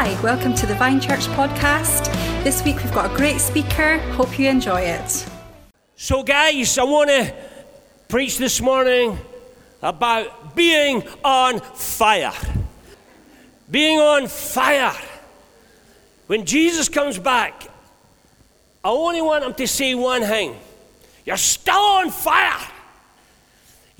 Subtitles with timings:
[0.00, 2.06] Hi, welcome to the Vine Church podcast.
[2.44, 3.98] This week we've got a great speaker.
[4.12, 5.26] Hope you enjoy it.
[5.96, 7.34] So, guys, I want to
[8.06, 9.18] preach this morning
[9.82, 12.32] about being on fire.
[13.68, 14.94] Being on fire.
[16.28, 17.64] When Jesus comes back,
[18.84, 20.54] I only want him to say one thing
[21.26, 22.64] You're still on fire.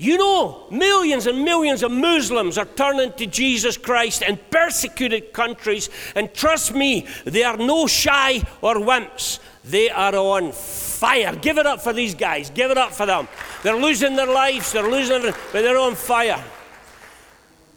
[0.01, 5.89] You know, millions and millions of Muslims are turning to Jesus Christ in persecuted countries,
[6.15, 9.39] and trust me, they are no shy or wimps.
[9.65, 11.35] They are on fire.
[11.35, 12.49] Give it up for these guys.
[12.49, 13.27] Give it up for them.
[13.61, 16.41] They're losing their lives, they're losing but they're on fire.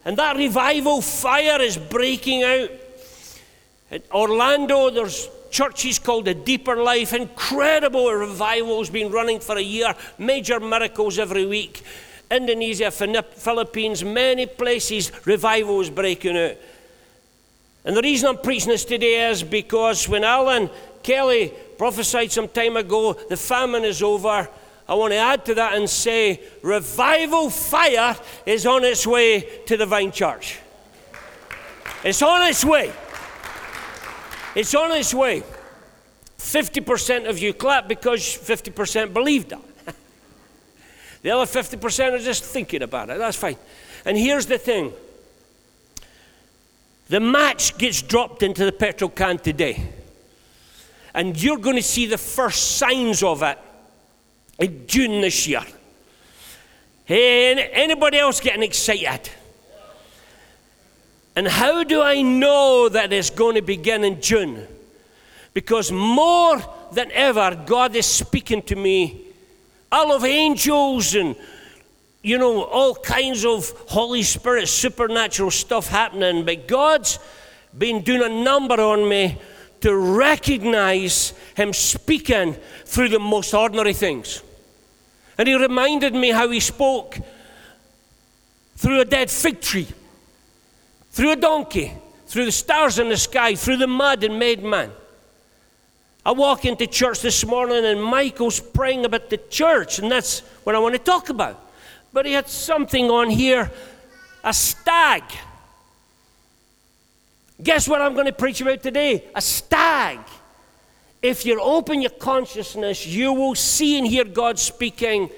[0.05, 2.71] And that revival fire is breaking out.
[3.91, 7.15] At Orlando, there's churches called the Deeper Life.
[7.15, 9.93] Incredible revival has been running for a year.
[10.19, 11.83] Major miracles every week.
[12.33, 16.57] Indonesia, Philippines, many places, revival is breaking out.
[17.85, 20.71] And the reason I'm preaching this today is because when Alan
[21.03, 24.49] Kelly prophesied some time ago, the famine is over.
[24.89, 29.77] I want to add to that and say, revival fire is on its way to
[29.77, 30.61] the Vine Church.
[32.05, 32.93] It's on its way.
[34.55, 35.43] It's on its way.
[36.39, 39.61] 50% of you clap because 50% believed that.
[41.23, 43.19] The other 50% are just thinking about it.
[43.19, 43.57] That's fine.
[44.05, 44.93] And here's the thing
[47.09, 49.89] the match gets dropped into the petrol can today.
[51.15, 53.59] And you're going to see the first signs of it
[54.59, 55.63] in June this year.
[57.05, 59.31] Hey, anybody else getting excited?
[61.37, 64.67] And how do I know that it's going to begin in June?
[65.55, 66.63] Because more
[66.93, 69.32] than ever, God is speaking to me
[69.93, 71.37] all of angels and
[72.23, 76.45] you know all kinds of holy spirit supernatural stuff happening.
[76.45, 77.19] But god's
[77.77, 79.39] been doing a number on me
[79.83, 84.43] to recognize him speaking through the most ordinary things.
[85.37, 87.19] And he reminded me how he spoke
[88.77, 89.89] through a dead fig tree
[91.11, 91.93] through a donkey
[92.27, 94.91] through the stars in the sky through the mud and made man
[96.25, 100.77] I walk into church this morning and Michael's praying about the church, and that's what
[100.77, 101.61] I want to talk about.
[102.13, 103.71] But he had something on here
[104.45, 105.25] a stag.
[107.61, 109.25] Guess what I'm going to preach about today?
[109.35, 110.19] A stag.
[111.21, 115.31] If you open your consciousness, you will see and hear God speaking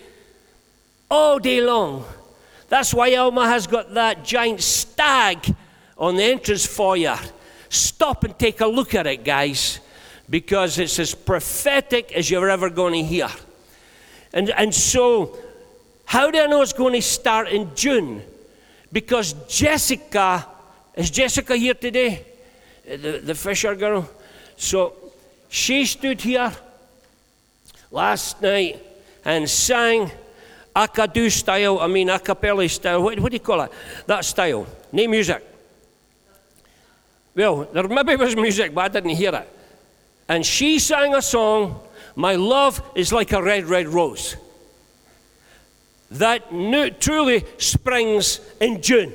[1.11, 2.05] all day long.
[2.69, 5.55] That's why Alma has got that giant stag
[5.97, 7.19] on the entrance foyer.
[7.69, 9.81] Stop and take a look at it, guys
[10.29, 13.29] because it's as prophetic as you're ever going to hear.
[14.33, 15.37] And, and so,
[16.07, 18.23] how do I know it's going to start in June?
[18.93, 20.47] Because Jessica,
[20.95, 22.25] is Jessica here today?
[22.87, 24.09] The, the Fisher girl?
[24.57, 24.95] So,
[25.49, 26.53] she stood here
[27.91, 28.83] last night
[29.25, 30.11] and sang
[30.75, 33.03] Akadu style, I mean a cappella style.
[33.03, 33.73] What, what do you call it?
[34.07, 34.67] That style.
[34.91, 35.45] Name music.
[37.37, 39.54] Well, there maybe was music, but I didn't hear it
[40.29, 41.81] and she sang a song,
[42.17, 44.37] My Love is Like a Red, Red Rose,
[46.11, 49.13] that new, truly springs in June.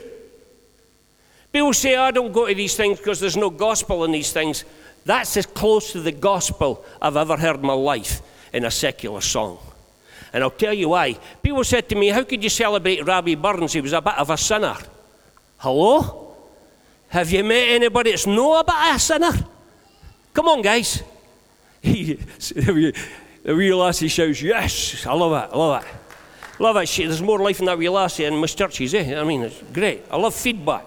[1.52, 4.66] People say, I don't go to these things because there's no gospel in these things.
[5.06, 8.22] That's as close to the gospel I've ever heard in my life
[8.54, 9.58] in a secular song.
[10.32, 11.18] And I'll tell you why.
[11.42, 13.74] People said to me, How could you celebrate Robbie Burns?
[13.74, 14.78] He was a bit of a sinner.
[15.58, 16.36] Hello?
[17.08, 19.34] Have you met anybody that's know about a sinner?
[20.40, 21.04] Come on, guys.
[21.82, 22.94] the
[23.46, 25.06] wee lassie shouts, Yes!
[25.06, 26.62] I love it, I love it.
[26.62, 26.90] Love it.
[26.96, 29.20] There's more life in that wee lassie than most churches, eh?
[29.20, 30.06] I mean, it's great.
[30.10, 30.86] I love feedback.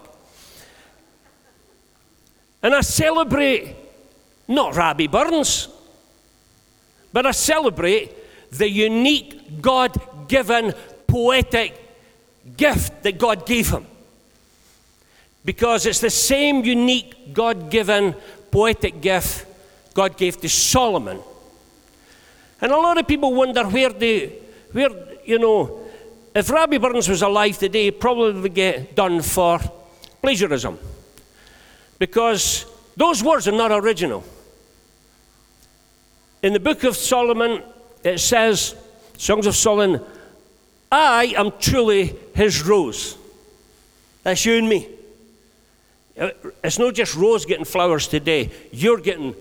[2.63, 3.75] And I celebrate
[4.47, 5.67] not Robbie Burns,
[7.11, 8.11] but I celebrate
[8.49, 10.73] the unique God given
[11.05, 11.79] poetic
[12.57, 13.85] gift that God gave him.
[15.45, 18.15] Because it's the same unique God given
[18.53, 19.47] poetic gift
[19.95, 21.19] God gave to Solomon.
[22.61, 24.31] And a lot of people wonder where the,
[24.71, 24.89] where,
[25.25, 25.81] you know,
[26.35, 29.59] if Robbie Burns was alive today, he'd probably get done for
[30.21, 30.77] plagiarism.
[31.97, 34.23] Because those words are not original.
[36.43, 37.63] In the book of Solomon,
[38.03, 38.75] it says,
[39.17, 39.99] Songs of Solomon,
[40.91, 43.17] I am truly his rose.
[44.21, 44.92] That's you and me.
[46.19, 46.29] Uh,
[46.63, 48.51] it's not just Rose getting flowers today.
[48.71, 49.35] You're getting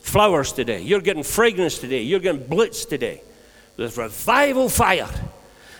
[0.00, 0.80] flowers today.
[0.80, 2.02] You're getting fragrance today.
[2.02, 3.22] You're getting blitz today.
[3.76, 5.08] There's revival fire.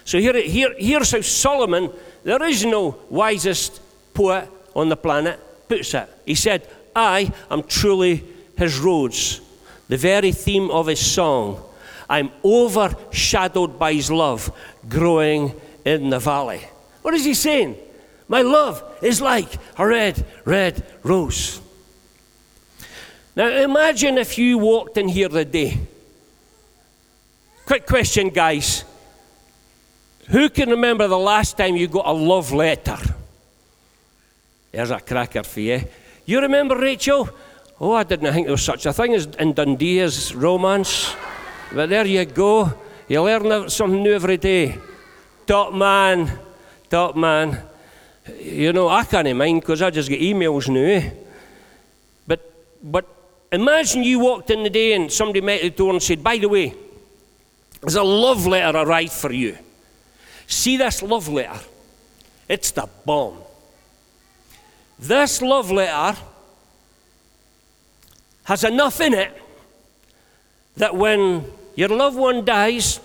[0.05, 1.91] So here, here, here's how Solomon,
[2.23, 3.81] there is no wisest
[4.15, 6.09] poet on the planet, puts it.
[6.25, 8.23] He said, I am truly
[8.57, 9.41] his rose,
[9.89, 11.63] the very theme of his song.
[12.09, 14.53] I'm overshadowed by his love
[14.89, 16.61] growing in the valley.
[17.03, 17.77] What is he saying?
[18.29, 21.61] My love is like a red, red rose.
[23.37, 25.79] Now imagine if you walked in here today.
[27.67, 28.85] Quick question, guys.
[30.29, 32.99] Who can remember the last time you got a love letter?
[34.73, 35.85] There's a cracker for you.
[36.25, 37.29] You remember, Rachel?
[37.81, 41.15] Oh, I didn't think there was such a thing as in Dundee as romance.
[41.73, 42.73] But there you go.
[43.09, 44.79] You learn something new every day.
[45.47, 46.39] Top man,
[46.91, 47.63] top man.
[48.39, 50.81] You know, I can't mind because I just get emails now.
[50.81, 51.11] Eh?
[52.27, 52.53] But,
[52.83, 53.07] but
[53.53, 56.49] imagine you walked in the day and somebody met the door and said, By the
[56.49, 56.75] way,
[57.81, 59.57] there's a love letter arrived for you.
[60.47, 61.61] See this love letter?
[62.49, 63.39] It's the bomb.
[64.99, 66.19] This love letter
[68.45, 69.43] has enough in it
[70.77, 71.45] that when
[71.75, 72.99] your loved one dies,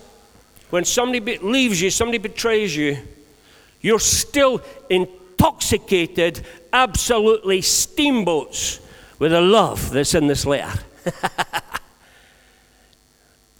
[0.70, 2.98] when somebody leaves you, somebody betrays you,
[3.82, 8.80] you're still intoxicated, absolutely steamboats
[9.20, 10.80] with the love that's in this letter.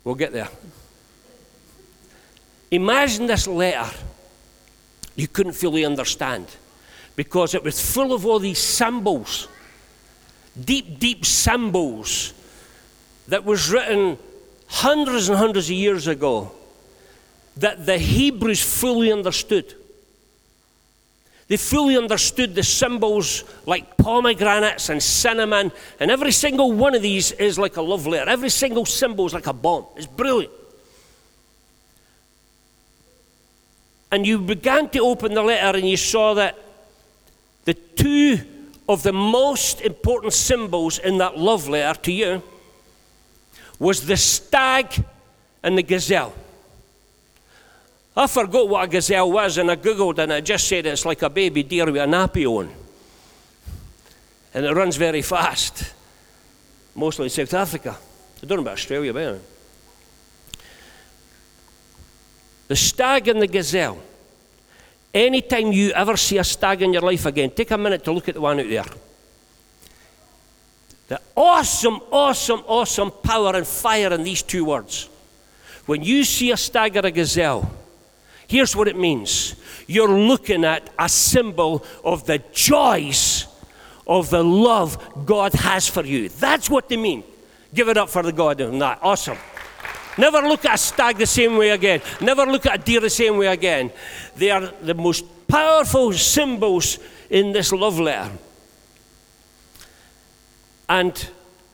[0.04, 0.50] we'll get there.
[2.72, 3.90] Imagine this letter
[5.16, 6.48] you couldn't fully understand
[7.16, 9.48] because it was full of all these symbols,
[10.60, 12.34] deep, deep symbols
[13.28, 14.18] that was written
[14.68, 16.52] hundreds and hundreds of years ago
[17.58, 19.76] that the Hebrews fully understood.
[21.52, 27.34] They fully understood the symbols like pomegranates and cinnamon, and every single one of these
[27.34, 28.30] is like a love letter.
[28.30, 29.86] Every single symbol is like a bomb.
[29.98, 30.54] It's brilliant.
[34.14, 36.58] And you began to open the letter and you saw that
[37.66, 38.40] the two
[38.88, 42.44] of the most important symbols in that love letter to you
[43.78, 45.04] was the stag
[45.64, 46.34] and the gazelle.
[48.16, 51.22] I forgot what a gazelle was and I googled and I just said it's like
[51.22, 52.70] a baby deer with a nappy on.
[54.54, 55.94] And it runs very fast,
[56.94, 57.96] mostly in South Africa.
[58.44, 59.42] I don't know about Australia, but anyway.
[62.68, 64.00] The stag and the gazelle.
[65.14, 68.28] Anytime you ever see a stag in your life again, take a minute to look
[68.28, 68.86] at the one out there.
[71.08, 75.10] The awesome, awesome, awesome power and fire in these two words.
[75.86, 77.70] When you see a stag or a gazelle,
[78.52, 79.56] here's what it means
[79.88, 83.48] you're looking at a symbol of the joys
[84.06, 86.30] of the love God has for you.
[86.30, 87.24] That's what they mean.
[87.74, 89.00] Give it up for the God in that.
[89.02, 89.38] Awesome.
[90.18, 92.02] Never look at a stag the same way again.
[92.20, 93.92] Never look at a deer the same way again.
[94.36, 97.00] They are the most powerful symbols
[97.30, 98.32] in this love letter.
[100.90, 101.30] And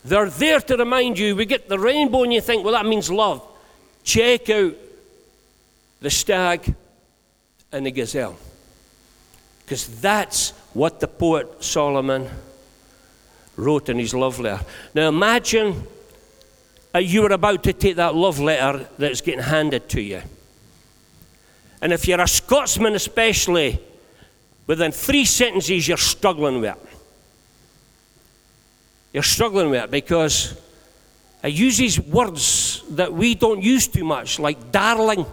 [0.06, 1.36] they're there to remind you.
[1.36, 3.42] We get the rainbow and you think, well, that means love.
[4.04, 4.76] Check out
[6.02, 6.76] the stag
[7.72, 8.38] and the gazelle.
[9.64, 12.30] Because that's what the poet Solomon
[13.56, 14.64] wrote in his love letter.
[14.94, 15.84] Now imagine
[16.96, 20.22] you were about to take that love letter that's getting handed to you.
[21.82, 23.80] And if you're a Scotsman, especially,
[24.66, 26.90] within three sentences, you're struggling with it.
[29.14, 30.60] You're struggling with it because
[31.44, 35.26] it uses words that we don't use too much, like darling.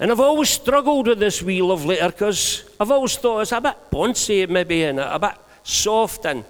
[0.00, 3.60] And I've always struggled with this wee love letter because I've always thought it's a
[3.60, 6.44] bit boncy, maybe, and a bit soft and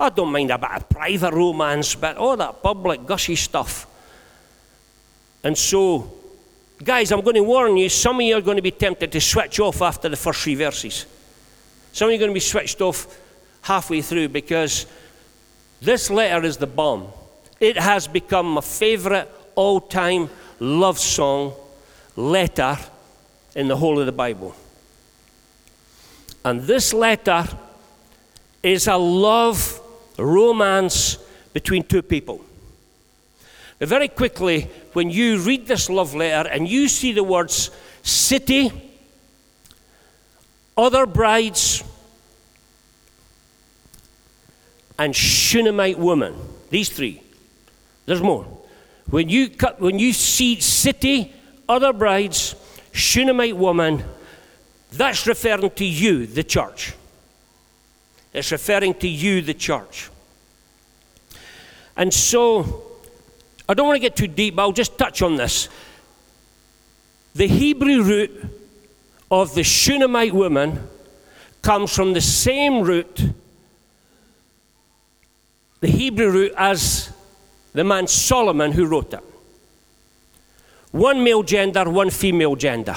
[0.00, 3.86] I don't mind a bit of private romance, but all that public gushy stuff.
[5.44, 6.12] And so,
[6.82, 9.20] guys, I'm going to warn you some of you are going to be tempted to
[9.20, 11.06] switch off after the first three verses.
[11.92, 13.16] Some of you are going to be switched off
[13.60, 14.86] halfway through because
[15.80, 17.06] this letter is the bomb.
[17.60, 21.54] It has become my favorite all time love song
[22.16, 22.78] letter
[23.54, 24.54] in the whole of the Bible.
[26.44, 27.46] And this letter
[28.62, 29.80] is a love
[30.18, 31.18] romance
[31.52, 32.44] between two people.
[33.80, 37.70] Now, very quickly, when you read this love letter and you see the words
[38.02, 38.70] city,
[40.76, 41.84] other brides,
[44.98, 46.34] and Shunammite woman,
[46.70, 47.22] these three,
[48.06, 48.46] there's more.
[49.10, 51.32] When you, cut, when you see city,
[51.72, 52.54] other brides,
[52.92, 54.04] Shunammite woman,
[54.92, 56.94] that's referring to you, the church.
[58.32, 60.10] It's referring to you, the church.
[61.96, 62.82] And so,
[63.68, 65.68] I don't want to get too deep, but I'll just touch on this.
[67.34, 68.30] The Hebrew root
[69.30, 70.88] of the Shunammite woman
[71.62, 73.32] comes from the same root
[75.82, 77.12] the Hebrew root as
[77.72, 79.24] the man Solomon who wrote it.
[80.92, 82.96] One male gender, one female gender.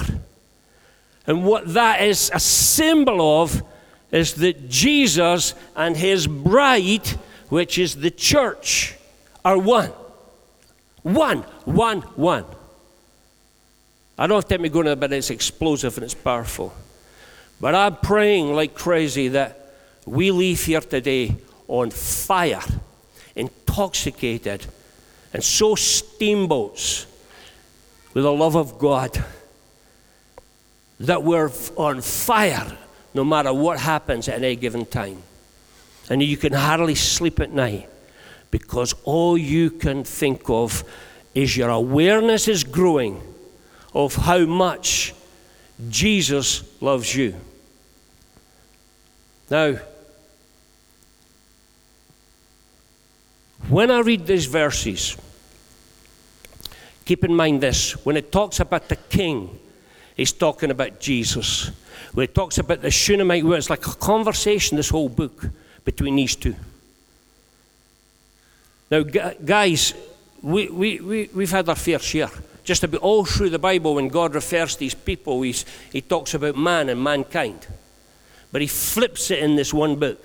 [1.26, 3.64] And what that is a symbol of
[4.12, 7.08] is that Jesus and his bride,
[7.50, 8.96] which is the church,
[9.44, 9.92] are one.
[11.02, 12.46] One, one, one.
[14.18, 16.74] I don't have to go into it, but it's explosive and it's powerful.
[17.60, 19.74] But I'm praying like crazy that
[20.06, 21.36] we leave here today
[21.68, 22.64] on fire,
[23.36, 24.66] intoxicated,
[25.34, 27.08] and so steamboats
[28.16, 29.24] with the love of God
[31.02, 32.76] that we're on fire
[33.14, 35.22] no matter what happens at any given time.
[36.10, 37.90] And you can hardly sleep at night
[38.52, 40.84] because all you can think of
[41.34, 43.22] is your awareness is growing
[43.94, 45.14] of how much
[45.90, 47.36] Jesus loves you.
[49.50, 49.76] Now,
[53.68, 55.18] when I read these verses,
[57.06, 59.58] keep in mind this when it talks about the king,
[60.18, 61.72] he's talking about Jesus.
[62.14, 65.50] When it talks about the Shunammite, well, it's like a conversation, this whole book,
[65.84, 66.56] between these two.
[68.90, 69.94] Now, guys,
[70.42, 72.30] we, we, we, we've had our fair share.
[72.64, 76.34] Just about all through the Bible, when God refers to these people, he's, he talks
[76.34, 77.68] about man and mankind.
[78.52, 80.24] But he flips it in this one book.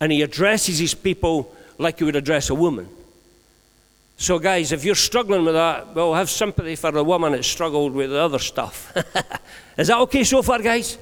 [0.00, 2.88] And he addresses his people like he would address a woman.
[4.18, 7.92] So, guys, if you're struggling with that, well, have sympathy for the woman that struggled
[7.92, 8.96] with the other stuff.
[9.76, 10.96] Is that okay so far, guys?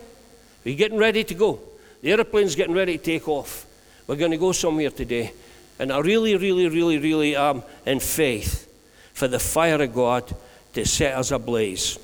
[0.64, 1.60] We're getting ready to go.
[2.02, 3.66] The airplane's getting ready to take off.
[4.06, 5.32] We're going to go somewhere today.
[5.78, 8.68] And I really, really, really, really am in faith
[9.12, 10.34] for the fire of God
[10.72, 11.98] to set us ablaze.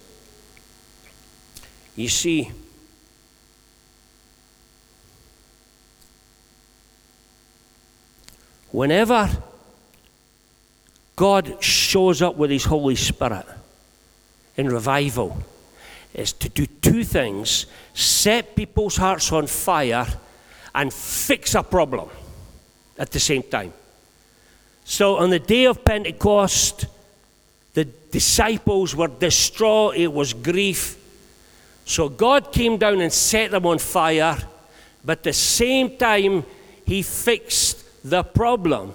[1.96, 2.52] You see,
[8.70, 9.28] whenever
[11.20, 13.44] God shows up with His Holy Spirit
[14.56, 15.36] in revival,
[16.14, 20.06] is to do two things set people's hearts on fire
[20.74, 22.08] and fix a problem
[22.96, 23.74] at the same time.
[24.84, 26.86] So on the day of Pentecost,
[27.74, 30.96] the disciples were distraught, it was grief.
[31.84, 34.38] So God came down and set them on fire,
[35.04, 36.46] but at the same time,
[36.86, 38.94] He fixed the problem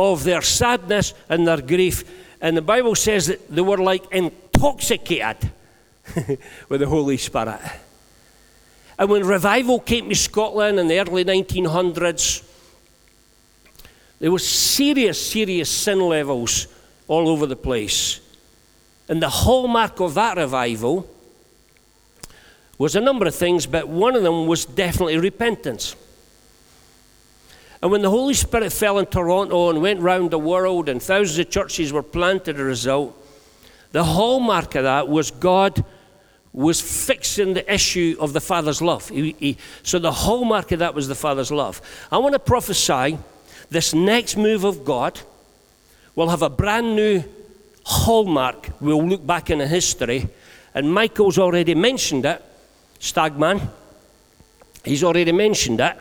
[0.00, 2.04] of their sadness and their grief.
[2.40, 5.50] And the Bible says that they were like intoxicated
[6.68, 7.60] with the Holy Spirit.
[8.98, 12.46] And when revival came to Scotland in the early 1900s,
[14.18, 16.66] there were serious, serious sin levels
[17.08, 18.20] all over the place.
[19.08, 21.08] And the hallmark of that revival
[22.78, 25.96] was a number of things, but one of them was definitely repentance.
[27.82, 31.38] And when the Holy Spirit fell in Toronto and went round the world and thousands
[31.38, 33.16] of churches were planted as a result,
[33.92, 35.84] the hallmark of that was God
[36.52, 39.08] was fixing the issue of the Father's love.
[39.08, 41.80] He, he, so the hallmark of that was the Father's love.
[42.10, 43.18] I want to prophesy
[43.70, 45.20] this next move of God
[46.16, 47.22] will have a brand new
[47.84, 48.70] hallmark.
[48.80, 50.28] We'll look back in history,
[50.74, 52.44] and Michael's already mentioned it,
[52.98, 53.60] Stagman.
[54.84, 55.96] He's already mentioned it.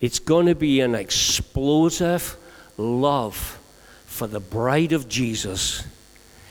[0.00, 2.36] It's going to be an explosive
[2.76, 3.58] love
[4.06, 5.84] for the bride of Jesus,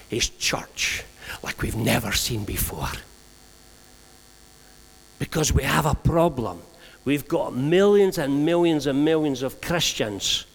[0.07, 1.03] his church,
[1.43, 2.89] like we've never seen before.
[5.17, 6.61] Because we have a problem.
[7.05, 10.45] We've got millions and millions and millions of Christians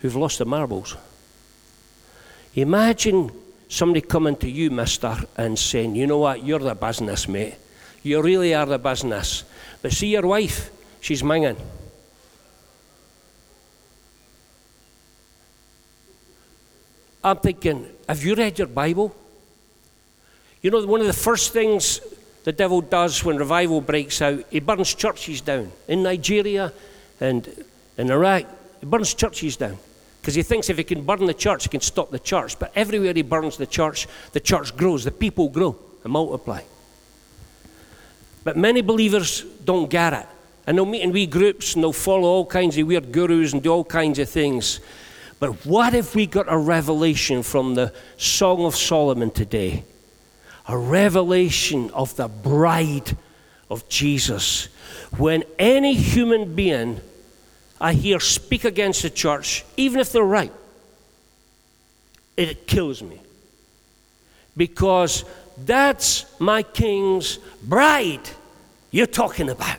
[0.00, 0.96] who've lost their marbles.
[2.54, 3.30] Imagine
[3.68, 7.56] somebody coming to you, mister, and saying, You know what, you're the business, mate.
[8.02, 9.44] You really are the business.
[9.82, 10.70] But see your wife,
[11.00, 11.56] she's minging.
[17.22, 19.14] I'm thinking, have you read your Bible?
[20.62, 22.00] You know, one of the first things
[22.44, 25.70] the devil does when revival breaks out, he burns churches down.
[25.86, 26.72] In Nigeria
[27.20, 27.48] and
[27.96, 28.46] in Iraq,
[28.80, 29.76] he burns churches down.
[30.20, 32.58] Because he thinks if he can burn the church, he can stop the church.
[32.58, 36.62] But everywhere he burns the church, the church grows, the people grow and multiply.
[38.48, 40.26] But many believers don't get it.
[40.66, 43.62] And they'll meet in wee groups and they'll follow all kinds of weird gurus and
[43.62, 44.80] do all kinds of things.
[45.38, 49.84] But what if we got a revelation from the Song of Solomon today?
[50.66, 53.14] A revelation of the bride
[53.68, 54.68] of Jesus.
[55.18, 57.02] When any human being
[57.78, 60.54] I hear speak against the church, even if they're right,
[62.34, 63.20] it kills me.
[64.56, 65.26] Because
[65.66, 68.26] that's my king's bride.
[68.90, 69.78] You're talking about.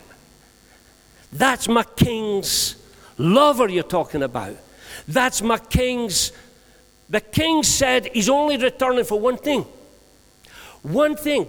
[1.32, 2.76] That's my king's
[3.18, 4.56] lover you're talking about.
[5.06, 6.32] That's my king's.
[7.08, 9.66] The king said he's only returning for one thing.
[10.82, 11.46] One thing.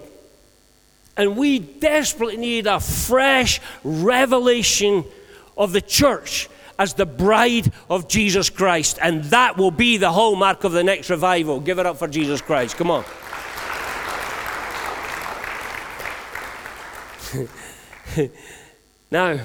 [1.18, 5.06] And we desperately need a fresh revelation
[5.58, 6.50] of the church
[6.80, 8.98] as the bride of Jesus Christ.
[9.02, 11.60] And that will be the hallmark of the next revival.
[11.60, 12.76] Give it up for Jesus Christ.
[12.78, 13.04] Come on.
[19.12, 19.40] now,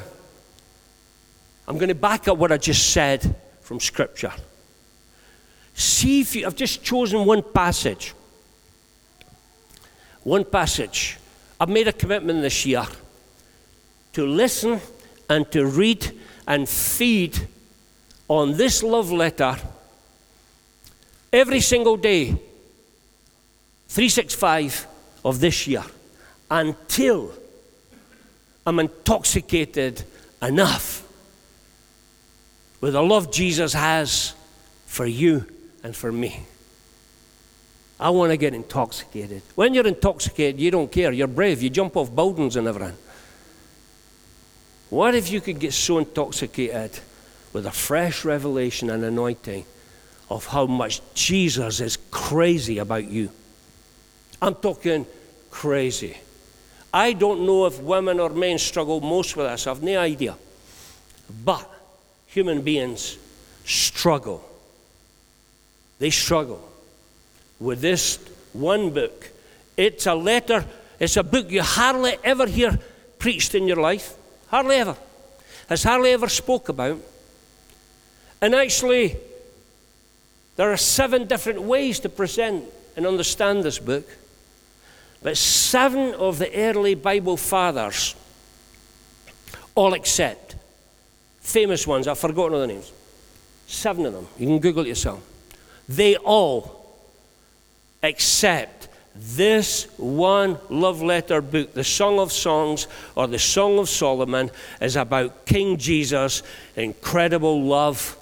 [1.69, 4.33] I'm going to back up what I just said from Scripture.
[5.75, 8.15] See if you, I've just chosen one passage.
[10.23, 11.19] One passage.
[11.61, 12.85] I've made a commitment this year
[14.13, 14.81] to listen
[15.29, 16.13] and to read
[16.47, 17.49] and feed
[18.29, 19.57] on this love letter
[21.33, 22.31] every single day,
[23.89, 24.87] 365
[25.25, 25.85] of this year,
[26.51, 27.33] until
[28.67, 30.03] I'm intoxicated
[30.43, 31.07] enough
[32.81, 34.35] with the love Jesus has
[34.87, 35.47] for you
[35.85, 36.41] and for me.
[37.99, 39.43] I want to get intoxicated.
[39.55, 41.13] When you're intoxicated, you don't care.
[41.13, 41.63] You're brave.
[41.63, 42.97] You jump off buildings and everything.
[44.91, 46.99] What if you could get so intoxicated
[47.53, 49.65] with a fresh revelation and anointing
[50.29, 53.31] of how much Jesus is crazy about you?
[54.43, 55.07] I'm talking
[55.51, 56.19] crazy.
[56.97, 60.35] I don't know if women or men struggle most with this, I've no idea.
[61.45, 61.71] But
[62.27, 63.19] human beings
[63.67, 64.43] struggle.
[65.99, 66.67] They struggle
[67.61, 68.19] with this
[68.55, 69.31] one book.
[69.77, 70.65] It's a letter,
[70.99, 72.79] it's a book you hardly ever hear
[73.19, 74.15] preached in your life.
[74.49, 74.97] Hardly ever.
[75.69, 76.99] Has hardly ever spoke about.
[78.41, 79.19] And actually,
[80.57, 82.65] there are seven different ways to present
[82.97, 84.09] and understand this book.
[85.27, 88.15] But seven of the early Bible fathers,
[89.75, 90.55] all except
[91.41, 92.93] famous ones, I've forgotten all the names,
[93.67, 95.21] seven of them, you can Google it yourself,
[95.89, 96.97] they all
[98.05, 98.87] accept
[99.17, 102.87] this one love letter book, the Song of Songs
[103.17, 104.49] or the Song of Solomon,
[104.81, 106.45] is about King Jesus'
[106.77, 108.17] incredible love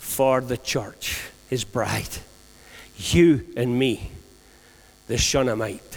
[0.00, 2.18] for the church, his bride.
[2.96, 4.10] You and me,
[5.06, 5.89] the Shunammite.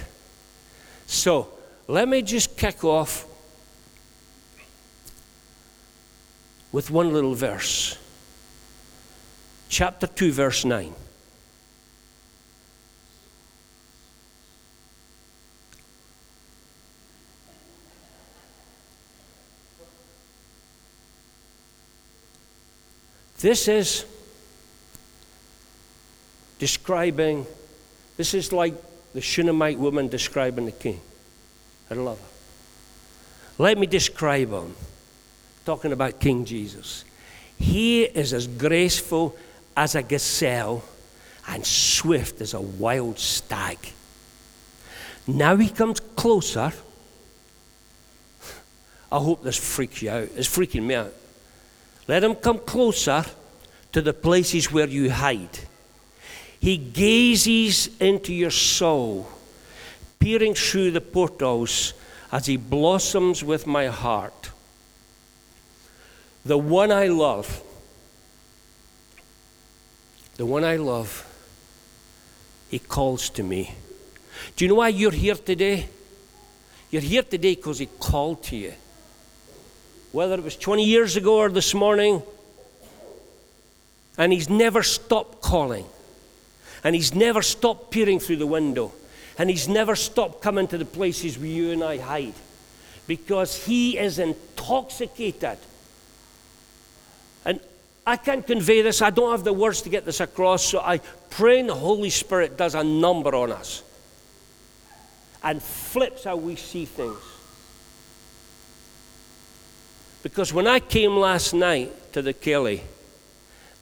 [1.07, 1.49] So,
[1.87, 3.25] let me just kick off
[6.71, 7.97] with one little verse.
[9.69, 10.93] Chapter 2, verse 9.
[23.39, 24.05] This is
[26.59, 27.45] describing,
[28.15, 28.73] this is like
[29.13, 30.99] the Shunammite woman describing the king.
[31.89, 33.63] I love her.
[33.63, 34.75] Let me describe him,
[35.65, 37.05] talking about King Jesus.
[37.57, 39.35] He is as graceful
[39.77, 40.83] as a gazelle
[41.47, 43.77] and swift as a wild stag.
[45.27, 46.73] Now he comes closer.
[49.11, 50.29] I hope this freaks you out.
[50.35, 51.13] It's freaking me out.
[52.07, 53.23] Let him come closer
[53.91, 55.59] to the places where you hide.
[56.63, 59.27] He gazes into your soul,
[60.17, 61.93] peering through the portals
[62.31, 64.49] as he blossoms with my heart.
[66.45, 67.61] The one I love,
[70.37, 71.27] the one I love,
[72.71, 73.75] he calls to me.
[74.55, 75.89] Do you know why you're here today?
[76.91, 78.71] You're here today because he called to you
[80.13, 82.23] whether it was 20 years ago or this morning.
[84.15, 85.85] And he's never stopped calling.
[86.83, 88.93] And he's never stopped peering through the window.
[89.37, 92.33] And he's never stopped coming to the places where you and I hide.
[93.07, 95.57] Because he is intoxicated.
[97.45, 97.59] And
[98.05, 99.01] I can't convey this.
[99.01, 100.65] I don't have the words to get this across.
[100.65, 103.83] So I pray the Holy Spirit does a number on us
[105.43, 107.17] and flips how we see things.
[110.21, 112.81] Because when I came last night to the Kelly,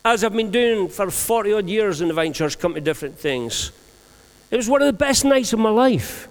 [0.04, 3.18] as I've been doing for 40 odd years in the Vine Church, come to different
[3.20, 3.72] things,
[4.50, 6.28] it was one of the best nights of my life.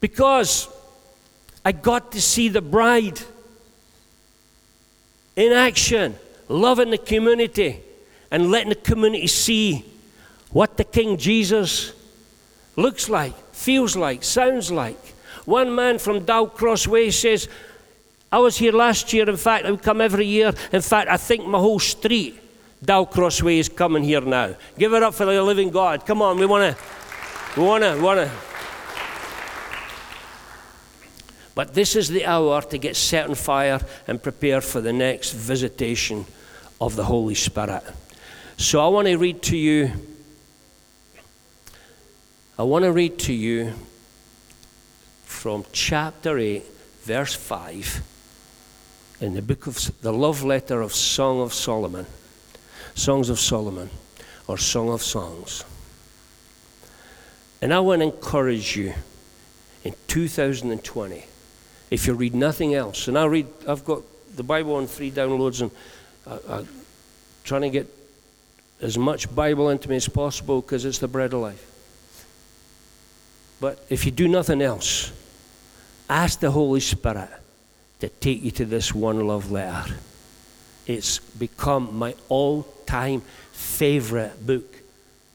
[0.00, 0.68] Because
[1.64, 3.20] I got to see the bride
[5.36, 6.16] in action,
[6.48, 7.80] loving the community,
[8.30, 9.84] and letting the community see
[10.50, 11.92] what the King Jesus
[12.76, 14.98] looks like, feels like, sounds like.
[15.44, 17.48] One man from Dowcross Way says,
[18.32, 19.28] I was here last year.
[19.28, 20.54] In fact, I come every year.
[20.72, 22.40] In fact, I think my whole street,
[22.82, 24.54] Dowcross Way, is coming here now.
[24.78, 26.06] Give it up for the living God.
[26.06, 26.82] Come on, we want to,
[27.60, 28.30] we want to, want to.
[31.54, 35.32] But this is the hour to get set on fire and prepare for the next
[35.32, 36.24] visitation
[36.80, 37.82] of the Holy Spirit.
[38.56, 39.92] So I want to read to you.
[42.58, 43.74] I want to read to you
[45.24, 46.64] from chapter 8,
[47.02, 48.02] verse 5,
[49.22, 52.06] in the book of the love letter of Song of Solomon,
[52.96, 53.88] Songs of Solomon,
[54.48, 55.64] or Song of Songs.
[57.62, 58.92] And I want to encourage you
[59.84, 61.24] in 2020,
[61.92, 64.02] if you read nothing else, and I read, I've got
[64.34, 65.70] the Bible on free downloads, and
[66.26, 66.68] I, I'm
[67.44, 67.86] trying to get
[68.80, 71.68] as much Bible into me as possible because it's the bread of life.
[73.60, 75.12] But if you do nothing else,
[76.10, 77.30] ask the Holy Spirit
[78.02, 79.94] to take you to this one love letter.
[80.88, 84.64] It's become my all time favorite book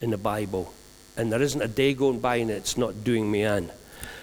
[0.01, 0.73] in the Bible.
[1.15, 3.71] And there isn't a day going by and it's not doing me in.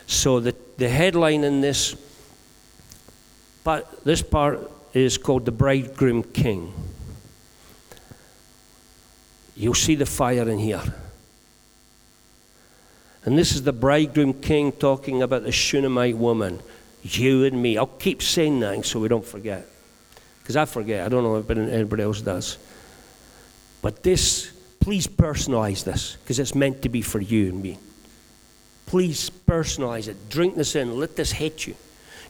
[0.07, 1.97] So the, the headline in this
[3.65, 6.71] part, this part is called The Bridegroom King.
[9.57, 10.83] You'll see the fire in here.
[13.25, 16.61] And this is the bridegroom king talking about the Shunammite woman.
[17.05, 17.77] You and me.
[17.77, 19.67] I'll keep saying that so we don't forget.
[20.41, 21.05] Because I forget.
[21.05, 22.59] I don't know if anybody else does.
[23.83, 27.79] But this, please personalize this, because it's meant to be for you and me.
[28.87, 30.31] Please personalize it.
[30.31, 30.99] Drink this in.
[30.99, 31.75] Let this hit you.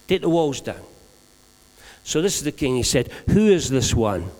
[0.08, 0.82] Take the walls down.
[2.02, 2.76] So this is the king.
[2.76, 4.30] He said, Who is this one?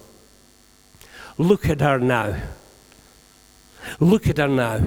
[1.39, 2.37] Look at her now.
[4.01, 4.81] Look at her now.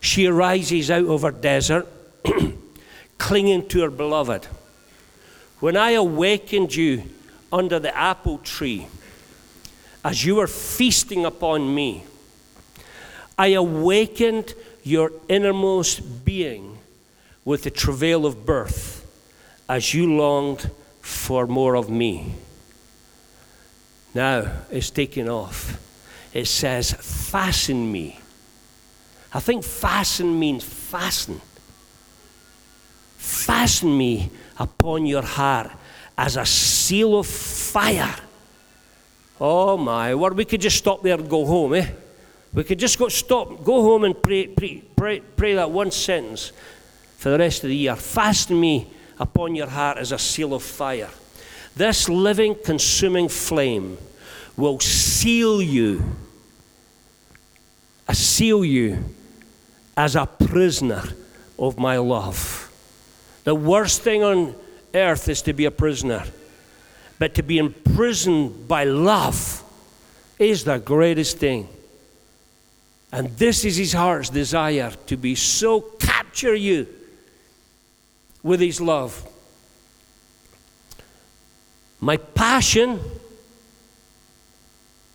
[0.00, 1.86] She arises out of her desert,
[3.18, 4.46] clinging to her beloved.
[5.60, 7.02] When I awakened you
[7.52, 8.86] under the apple tree,
[10.04, 12.04] as you were feasting upon me,
[13.36, 16.78] I awakened your innermost being
[17.44, 19.04] with the travail of birth
[19.68, 22.34] as you longed for more of me.
[24.14, 25.80] Now it's taking off.
[26.32, 28.20] It says, Fasten me.
[29.32, 31.40] I think fasten means fasten.
[33.16, 35.70] Fasten me upon your heart
[36.16, 38.14] as a seal of fire.
[39.40, 41.86] Oh my, word, we could just stop there and go home, eh?
[42.52, 46.52] We could just go stop, go home and pray, pray, pray, pray that one sentence
[47.18, 47.94] for the rest of the year.
[47.94, 51.10] Fasten me upon your heart as a seal of fire.
[51.76, 53.98] This living, consuming flame
[54.56, 56.02] will seal you,
[58.08, 59.04] I seal you
[59.96, 61.02] as a prisoner
[61.58, 62.67] of my love.
[63.44, 64.54] The worst thing on
[64.94, 66.24] earth is to be a prisoner,
[67.18, 69.62] but to be imprisoned by love
[70.38, 71.68] is the greatest thing.
[73.12, 76.86] And this is his heart's desire to be so capture you
[78.42, 79.26] with his love.
[82.00, 83.00] My passion,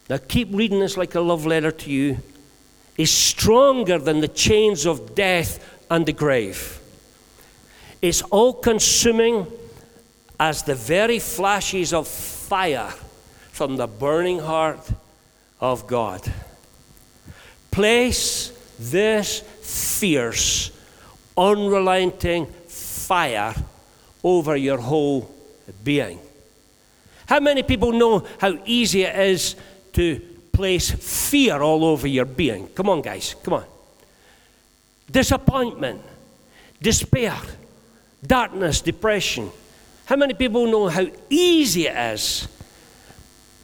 [0.10, 2.18] now keep reading this like a love letter to you,
[2.98, 6.80] is stronger than the chains of death and the grave.
[8.04, 9.48] It's all consuming
[10.38, 12.90] as the very flashes of fire
[13.54, 14.92] from the burning heart
[15.62, 16.22] of God.
[17.72, 20.70] Place this fierce,
[21.38, 23.56] unrelenting fire
[24.22, 25.34] over your whole
[25.82, 26.20] being.
[27.26, 29.56] How many people know how easy it is
[29.94, 30.20] to
[30.52, 32.68] place fear all over your being?
[32.68, 33.66] Come on, guys, come on.
[35.10, 36.02] Disappointment,
[36.82, 37.40] despair,
[38.26, 39.52] darkness, depression.
[40.06, 42.48] How many people know how easy it is?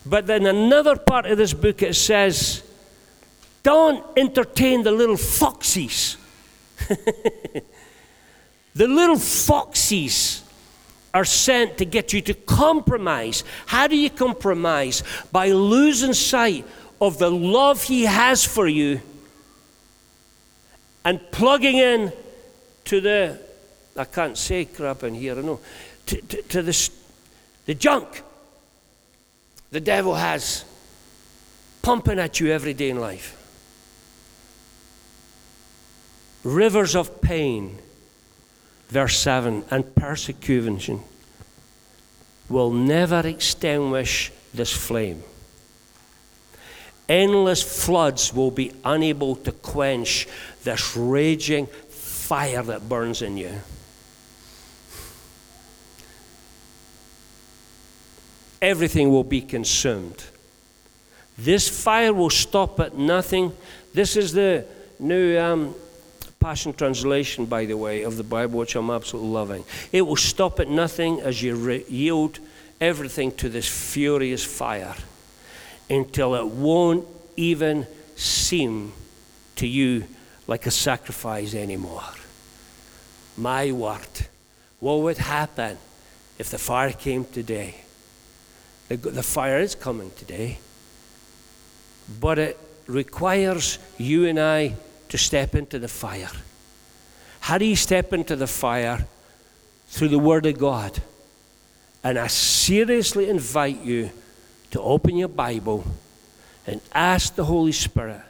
[0.05, 2.63] But then another part of this book it says,
[3.63, 6.15] don't entertain the little foxies.
[8.73, 10.41] the little foxies
[11.13, 13.43] are sent to get you to compromise.
[13.65, 15.03] How do you compromise?
[15.31, 16.65] By losing sight
[17.01, 19.01] of the love He has for you
[21.03, 22.13] and plugging in
[22.85, 23.39] to the,
[23.99, 25.59] I can't say crap in here, I know,
[26.07, 26.89] to, to, to the,
[27.65, 28.23] the junk
[29.71, 30.65] the devil has
[31.81, 33.35] pumping at you every day in life.
[36.43, 37.77] Rivers of pain
[38.89, 41.01] verse 7 and persecution
[42.49, 45.21] will never extinguish this flame.
[47.07, 50.27] Endless floods will be unable to quench
[50.63, 53.51] this raging fire that burns in you.
[58.61, 60.23] Everything will be consumed.
[61.37, 63.53] This fire will stop at nothing.
[63.93, 64.65] This is the
[64.99, 65.75] new um,
[66.39, 69.63] Passion Translation, by the way, of the Bible, which I'm absolutely loving.
[69.91, 72.39] It will stop at nothing as you re- yield
[72.81, 74.95] everything to this furious fire
[75.89, 78.91] until it won't even seem
[79.55, 80.05] to you
[80.47, 82.03] like a sacrifice anymore.
[83.37, 84.27] My word,
[84.79, 85.77] what would happen
[86.37, 87.75] if the fire came today?
[88.89, 90.57] The, the fire is coming today,
[92.19, 94.73] but it requires you and I
[95.09, 96.31] to step into the fire.
[97.41, 99.05] How do you step into the fire?
[99.89, 101.01] Through the Word of God.
[102.03, 104.09] And I seriously invite you
[104.71, 105.83] to open your Bible
[106.67, 108.21] and ask the Holy Spirit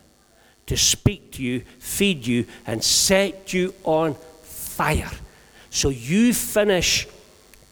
[0.68, 5.12] to speak to you, feed you, and set you on fire.
[5.70, 7.08] So you finish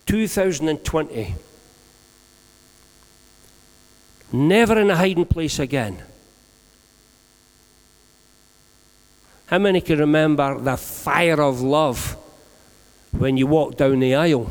[0.05, 1.35] 2020
[4.31, 6.01] never in a hiding place again.
[9.47, 12.17] How many can remember the fire of love
[13.11, 14.47] when you walked down the aisle?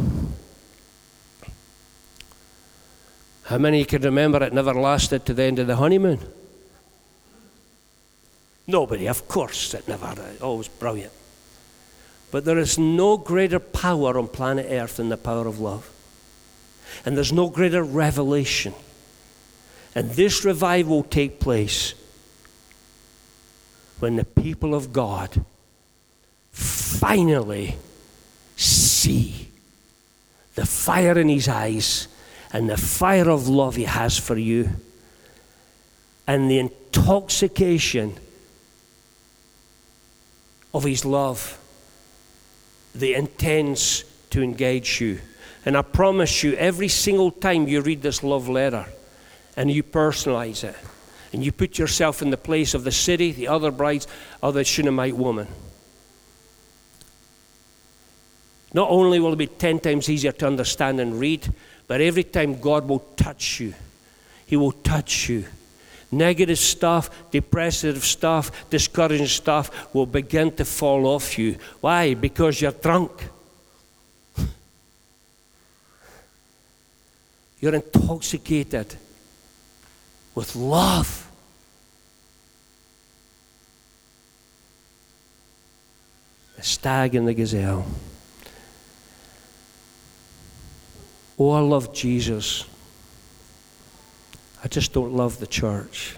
[3.45, 6.19] How many can remember it never lasted to the end of the honeymoon?
[8.67, 10.13] Nobody, of course, it never.
[10.41, 11.13] Oh, always brilliant.
[12.33, 15.89] But there is no greater power on planet Earth than the power of love.
[17.05, 18.75] And there's no greater revelation.
[19.97, 21.95] And this revival will take place
[23.99, 25.43] when the people of God
[26.53, 27.77] finally
[28.57, 29.49] see
[30.55, 32.09] the fire in his eyes
[32.53, 34.69] and the fire of love he has for you
[36.27, 38.19] and the intoxication
[40.75, 41.59] of his love
[42.95, 45.21] that intends to engage you.
[45.65, 48.85] And I promise you, every single time you read this love letter
[49.57, 50.77] and you personalize it,
[51.33, 54.07] and you put yourself in the place of the city, the other brides,
[54.43, 55.49] or the Shunammite woman.
[58.75, 61.51] Not only will it be 10 times easier to understand and read,
[61.89, 63.73] but every time God will touch you,
[64.45, 65.47] He will touch you.
[66.13, 71.57] Negative stuff, depressive stuff, discouraging stuff will begin to fall off you.
[71.81, 72.15] Why?
[72.15, 73.11] Because you're drunk.
[77.61, 78.95] You're intoxicated
[80.37, 81.29] with love.
[86.57, 87.87] The stag and the gazelle.
[91.39, 92.65] Oh, I love Jesus.
[94.63, 96.17] I just don't love the church.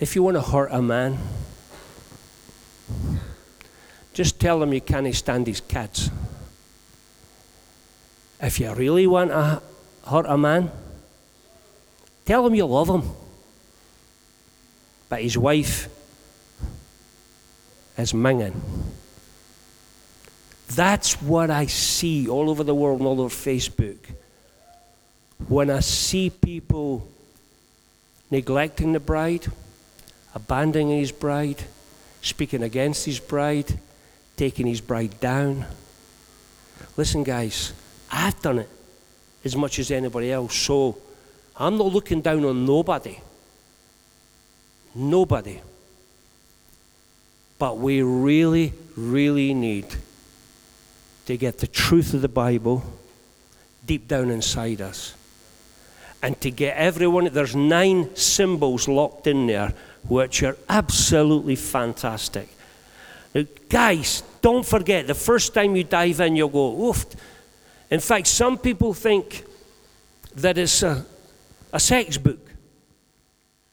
[0.00, 1.18] If you want to hurt a man,
[4.14, 6.10] just tell him you can't stand his kids.
[8.40, 9.62] If you really want to
[10.08, 10.70] hurt a man,
[12.24, 13.02] tell him you love him.
[15.08, 15.88] But his wife
[17.96, 18.54] is minging.
[20.68, 23.98] That's what I see all over the world and all over Facebook.
[25.46, 27.06] When I see people
[28.30, 29.46] neglecting the bride,
[30.34, 31.64] abandoning his bride,
[32.22, 33.78] speaking against his bride,
[34.36, 35.66] taking his bride down.
[36.96, 37.72] Listen, guys,
[38.10, 38.68] I've done it
[39.44, 40.54] as much as anybody else.
[40.54, 40.98] So
[41.56, 43.18] I'm not looking down on nobody.
[44.94, 45.60] Nobody.
[47.58, 49.86] But we really, really need
[51.26, 52.84] to get the truth of the Bible
[53.84, 55.14] deep down inside us.
[56.22, 59.72] And to get everyone, there's nine symbols locked in there,
[60.08, 62.48] which are absolutely fantastic.
[63.34, 67.06] Now, guys, don't forget, the first time you dive in, you'll go, oof,
[67.90, 69.44] in fact, some people think
[70.36, 71.04] that it's a,
[71.72, 72.38] a sex book.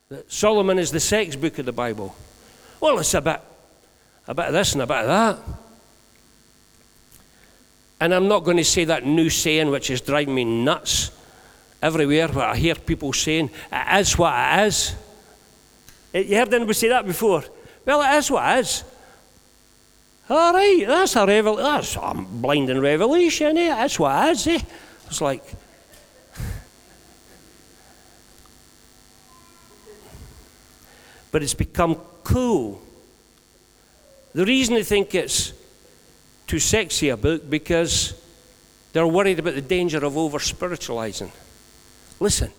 [0.10, 2.16] That Solomon is the sex book of the Bible.
[2.80, 3.42] Well, it's a bit,
[4.28, 5.40] a bit of this and a bit of that.
[8.00, 11.12] And I'm not going to say that new saying which is driving me nuts
[11.82, 14.96] everywhere where I hear people saying, it is what it is.
[16.14, 17.44] Eh, you heard anybody say that before?
[17.86, 18.84] Well, it is what it is.
[20.28, 21.58] All right, that's a revel.
[21.58, 23.68] That's a blinding revelation, eh?
[23.68, 24.60] That's what is, eh?
[25.08, 25.44] It's like.
[31.32, 32.82] But it's become cool.
[34.34, 35.54] The reason they think it's
[36.48, 38.20] too sexy a book because
[38.94, 41.32] they're worried about the danger of over spiritualizing.
[42.20, 42.52] Listen,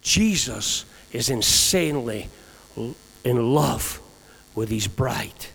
[0.00, 2.28] Jesus is insanely
[3.24, 4.00] in love
[4.54, 5.46] with his bride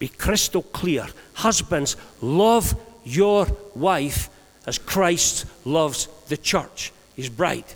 [0.00, 1.06] be crystal clear.
[1.34, 4.28] Husbands, love your wife
[4.66, 7.66] as Christ loves the church, his bride.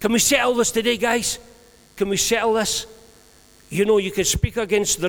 [0.00, 1.38] Can we settle this today, guys?
[1.96, 2.86] Can we settle this?
[3.68, 5.08] You know, you can speak against the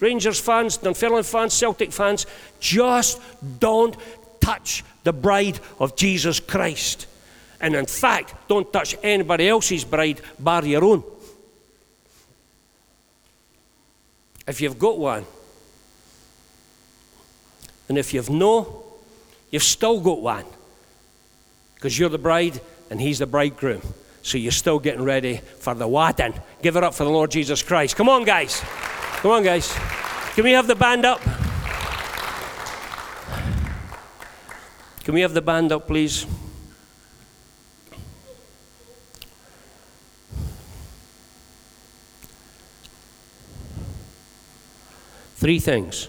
[0.00, 2.26] Rangers fans, Dunfermline fans, Celtic fans.
[2.60, 3.20] Just
[3.58, 3.96] don't
[4.40, 7.06] touch the bride of Jesus Christ.
[7.60, 11.02] And in fact, don't touch anybody else's bride bar your own.
[14.46, 15.24] If you've got one,
[17.88, 18.84] and if you've no,
[19.50, 20.44] you've still got one.
[21.74, 23.82] Because you're the bride and he's the bridegroom.
[24.22, 26.34] So you're still getting ready for the wedding.
[26.62, 27.94] Give it up for the Lord Jesus Christ.
[27.94, 28.62] Come on, guys.
[29.16, 29.70] Come on, guys.
[30.34, 31.20] Can we have the band up?
[35.04, 36.26] Can we have the band up, please?
[45.36, 46.08] Three things.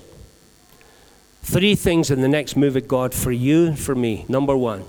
[1.46, 4.26] Three things in the next move of God for you and for me.
[4.28, 4.84] Number one,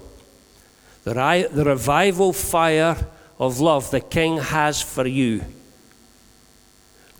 [1.04, 2.96] the, the revival fire
[3.38, 5.44] of love the King has for you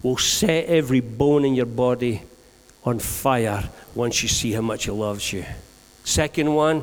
[0.03, 2.23] will set every bone in your body
[2.83, 5.45] on fire once you see how much He loves you.
[6.03, 6.83] Second one,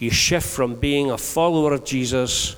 [0.00, 2.56] you shift from being a follower of Jesus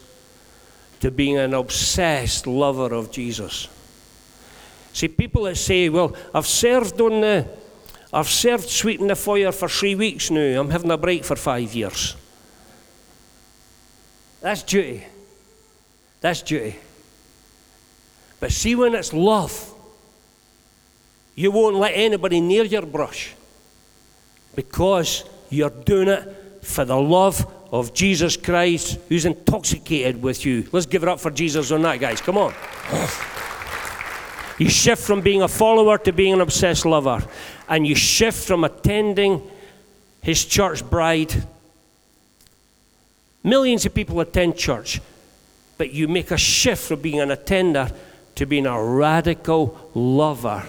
[1.00, 3.68] to being an obsessed lover of Jesus.
[4.94, 7.46] See, people that say, Well, I've served on the,
[8.14, 11.34] I've served sweet in the fire for three weeks now, I'm having a break for
[11.34, 12.14] five years.
[14.40, 15.04] That's duty.
[16.20, 16.76] That's duty.
[18.38, 19.74] But see, when it's love,
[21.34, 23.34] you won't let anybody near your brush
[24.54, 30.68] because you're doing it for the love of Jesus Christ who's intoxicated with you.
[30.70, 32.20] Let's give it up for Jesus on that, guys.
[32.20, 32.54] Come on.
[34.58, 37.26] You shift from being a follower to being an obsessed lover.
[37.68, 39.42] And you shift from attending
[40.22, 41.34] his church bride.
[43.42, 45.00] Millions of people attend church
[45.76, 47.90] but you make a shift from being an attender
[48.36, 50.64] to being a radical lover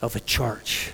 [0.00, 0.92] of a church.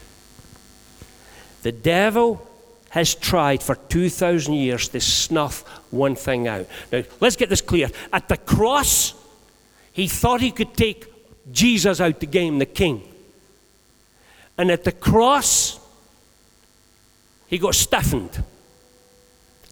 [1.62, 2.46] The devil
[2.90, 6.66] has tried for 2,000 years to snuff one thing out.
[6.90, 7.90] Now, let's get this clear.
[8.12, 9.14] At the cross,
[9.92, 11.09] he thought he could take
[11.50, 13.02] Jesus out the game, the king.
[14.56, 15.80] And at the cross,
[17.46, 18.44] he got stiffened.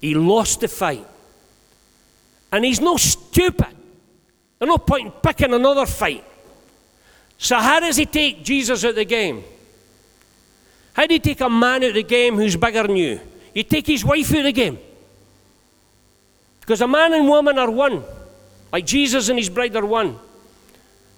[0.00, 1.06] He lost the fight.
[2.50, 3.76] And he's no stupid.
[4.58, 6.24] There's no point in picking another fight.
[7.36, 9.44] So, how does he take Jesus out of the game?
[10.94, 13.20] How do you take a man out of the game who's bigger than you?
[13.54, 14.78] You take his wife out of the game.
[16.60, 18.02] Because a man and woman are one.
[18.72, 20.18] Like Jesus and his bride are one.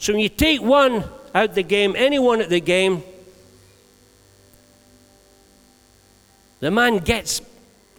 [0.00, 3.02] So when you take one out the game, anyone at the game,
[6.58, 7.42] the man gets,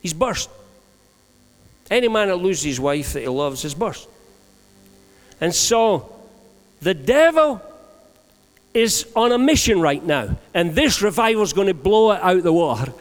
[0.02, 0.50] he's burst.
[1.92, 4.10] Any man that loses his wife that he loves is burst.
[5.40, 6.16] And so
[6.82, 7.62] the devil
[8.74, 12.42] is on a mission right now, and this revival is going to blow it out
[12.42, 12.94] the water.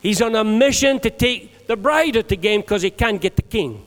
[0.00, 3.34] He's on a mission to take the bride at the game because he can't get
[3.34, 3.85] the king.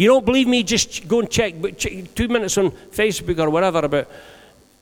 [0.00, 0.62] You don't believe me?
[0.62, 4.08] Just go and check, check two minutes on Facebook or whatever about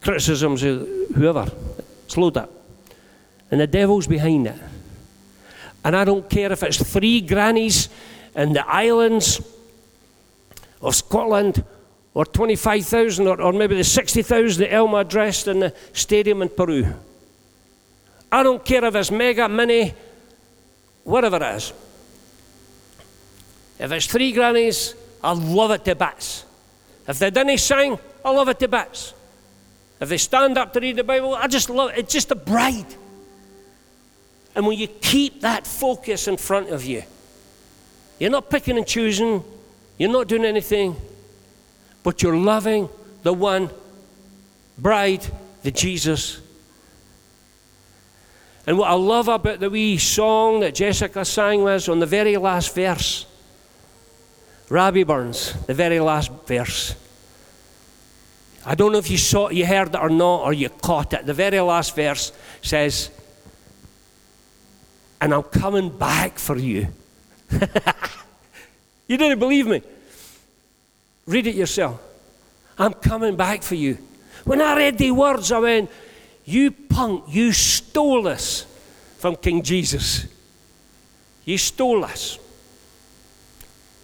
[0.00, 1.50] criticisms of whoever.
[2.07, 2.48] Slow that.
[3.50, 4.54] And the devil's behind it.
[5.85, 7.88] And I don't care if it's three grannies
[8.37, 9.40] in the islands
[10.81, 11.64] of Scotland
[12.14, 16.94] or 25,000 or, or maybe the 60,000 that Elma addressed in the stadium in Peru.
[18.31, 19.94] I don't care if it's mega, mini,
[21.02, 21.72] whatever it is.
[23.81, 26.44] If it's three grannies, I love it to bits.
[27.07, 29.14] If they didn't sing, I love it to bits.
[30.00, 31.98] If they stand up to read the Bible, I just love it.
[31.98, 32.94] It's just a bride.
[34.54, 37.02] And when you keep that focus in front of you,
[38.18, 39.42] you're not picking and choosing,
[39.96, 40.96] you're not doing anything,
[42.02, 42.88] but you're loving
[43.22, 43.70] the one
[44.76, 45.24] bride,
[45.62, 46.40] the Jesus.
[48.66, 52.36] And what I love about the wee song that Jessica sang was on the very
[52.36, 53.26] last verse.
[54.71, 56.95] Robbie Burns, the very last verse.
[58.66, 61.25] I don't know if you saw you heard it or not, or you caught it.
[61.25, 63.11] The very last verse says,
[65.21, 66.89] and I'm coming back for you.
[67.51, 69.83] you didn't believe me.
[71.27, 72.01] Read it yourself.
[72.79, 73.99] I'm coming back for you.
[74.45, 75.91] When I read the words, I went,
[76.45, 78.66] You punk, you stole this
[79.19, 80.27] from King Jesus.
[81.45, 82.39] You stole this.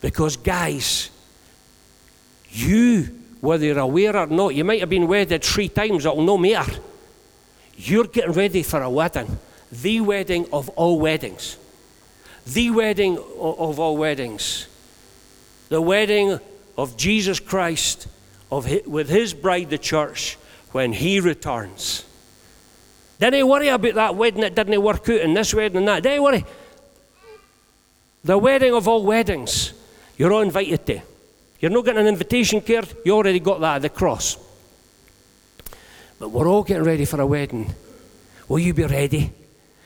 [0.05, 1.09] Because, guys,
[2.51, 3.05] you,
[3.41, 6.79] whether you're aware or not, you might have been wedded three times, it'll no matter.
[7.79, 9.39] You're getting ready for a wedding
[9.73, 11.57] the wedding of all weddings.
[12.47, 14.67] The wedding of all weddings.
[15.71, 16.39] The wedding
[16.77, 18.07] of Jesus Christ
[18.53, 20.37] of hi- with his bride, the church,
[20.73, 22.05] when he returns.
[23.19, 26.03] Didn't worry about that wedding that didn't work out and this wedding and that.
[26.03, 26.45] Didn't worry.
[28.23, 29.73] The wedding of all weddings,
[30.17, 31.01] you're all invited to.
[31.61, 34.37] You're not getting an invitation card, you already got that at the cross.
[36.19, 37.73] But we're all getting ready for a wedding.
[38.49, 39.33] Will you be ready?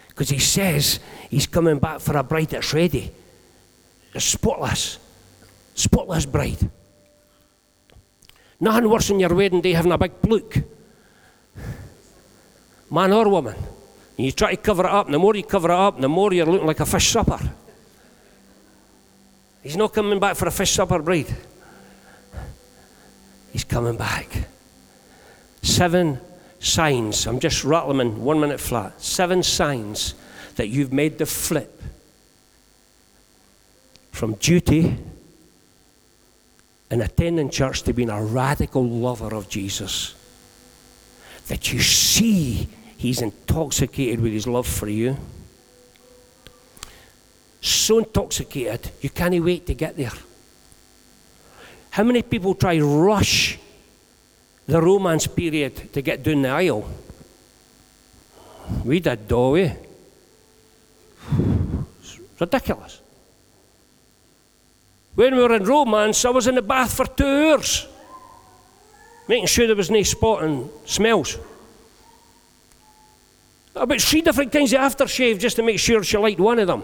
[0.09, 1.01] Because he says
[1.31, 3.11] he's coming back for a bride that's ready.
[4.15, 4.99] A spotless,
[5.75, 6.69] spotless bride.
[8.61, 10.59] Nothing worse than your wedding day having a big pluke.
[12.91, 13.55] Man or woman.
[13.55, 16.09] And you try to cover it up, and the more you cover it up, the
[16.09, 17.39] more you're looking like a fish supper.
[19.69, 21.27] He's not coming back for a fish supper bride.
[23.53, 24.49] He's coming back.
[25.61, 26.19] Seven
[26.59, 27.27] signs.
[27.27, 28.99] I'm just rattling in one minute flat.
[28.99, 30.15] Seven signs
[30.57, 31.83] that you've made the flip
[34.11, 34.97] from duty
[36.91, 40.15] and attending church to being a radical lover of Jesus.
[41.49, 45.19] That you see he's intoxicated with his love for you.
[47.89, 50.13] So intoxicated, you can't wait to get there.
[51.89, 53.59] How many people try rush
[54.67, 56.87] the romance period to get down the aisle?
[58.85, 59.73] We did, do we?
[62.03, 63.01] It's ridiculous.
[65.15, 67.89] When we were in romance, I was in the bath for two hours,
[69.27, 71.39] making sure there was no spot and smells.
[73.75, 76.83] About three different kinds of aftershave just to make sure she liked one of them.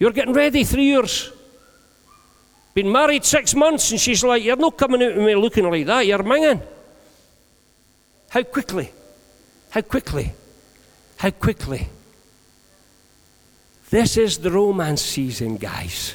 [0.00, 1.30] You're getting ready three years.
[2.72, 5.86] Been married six months, and she's like, You're not coming out with me looking like
[5.86, 6.62] that, you're minging.
[8.30, 8.90] How quickly?
[9.70, 10.32] How quickly?
[11.18, 11.88] How quickly?
[13.90, 16.14] This is the romance season, guys.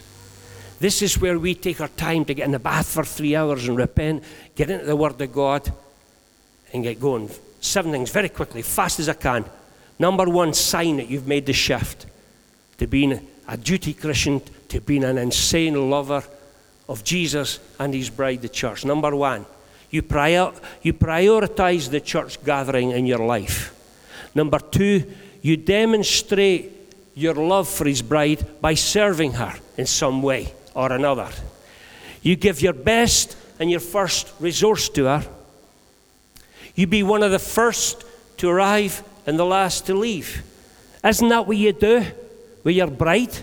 [0.79, 3.67] This is where we take our time to get in the bath for three hours
[3.67, 4.23] and repent,
[4.55, 5.71] get into the Word of God,
[6.73, 7.29] and get going.
[7.61, 9.45] Seven things very quickly, fast as I can.
[9.99, 12.07] Number one sign that you've made the shift
[12.77, 16.23] to being a duty Christian, to being an insane lover
[16.89, 18.85] of Jesus and his bride, the church.
[18.85, 19.45] Number one,
[19.89, 23.73] you, prior, you prioritize the church gathering in your life.
[24.33, 26.71] Number two, you demonstrate
[27.13, 31.29] your love for his bride by serving her in some way or another.
[32.21, 35.25] You give your best and your first resource to her.
[36.75, 38.03] You be one of the first
[38.37, 40.43] to arrive and the last to leave.
[41.03, 42.05] Isn't that what you do
[42.65, 43.37] with your bride?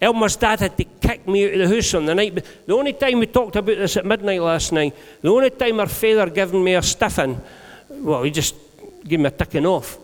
[0.00, 2.34] Elma's dad had to kick me out of the house on the night.
[2.66, 5.86] The only time we talked about this at midnight last night, the only time our
[5.86, 7.40] father given me a stiffing,
[7.88, 8.56] well, he just
[9.04, 9.98] gave me a ticking off,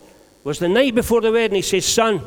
[0.45, 1.57] was the night before the wedding.
[1.57, 2.19] He says, Son,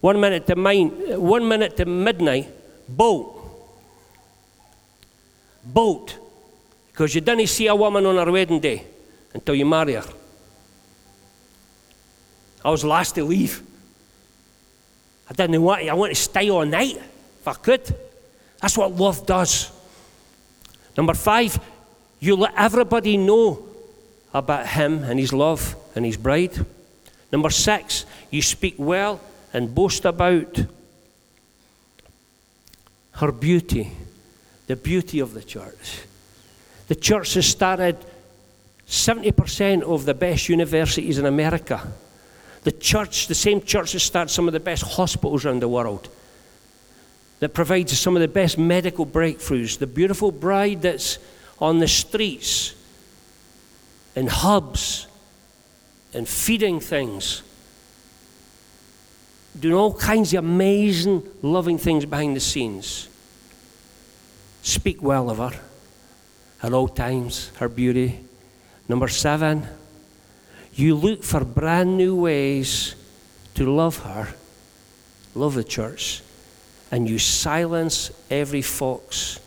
[0.00, 2.48] one minute to mine, one minute to midnight,
[2.88, 3.40] bolt.
[5.64, 6.18] Bolt.
[6.92, 8.86] Because you didn't see a woman on her wedding day
[9.34, 10.04] until you marry her.
[12.64, 13.71] I was last to leave.
[15.32, 17.94] I didn't want I want to stay all night if I could.
[18.60, 19.72] That's what love does.
[20.94, 21.58] Number five,
[22.20, 23.66] you let everybody know
[24.34, 26.66] about him and his love and his bride.
[27.32, 29.22] Number six, you speak well
[29.54, 30.66] and boast about
[33.12, 33.90] her beauty,
[34.66, 36.02] the beauty of the church.
[36.88, 37.96] The church has started
[38.86, 41.90] 70% of the best universities in America.
[42.64, 46.08] The church, the same church that starts some of the best hospitals around the world,
[47.40, 51.18] that provides some of the best medical breakthroughs, the beautiful bride that's
[51.58, 52.74] on the streets,
[54.14, 55.08] in hubs,
[56.14, 57.42] and feeding things,
[59.58, 63.08] doing all kinds of amazing, loving things behind the scenes.
[64.62, 65.60] Speak well of her
[66.62, 68.20] at all times, her beauty.
[68.88, 69.66] Number seven,
[70.74, 72.94] you look for brand new ways
[73.54, 74.34] to love her,
[75.34, 76.22] love the church,
[76.90, 79.38] and you silence every fox